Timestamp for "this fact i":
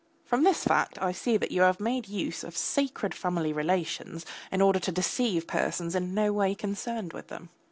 0.43-1.11